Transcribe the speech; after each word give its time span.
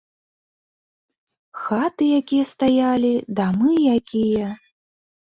Хаты 1.65 2.07
якія 2.19 2.45
стаялі, 2.53 3.11
дамы 3.41 3.71
якія! 3.99 4.49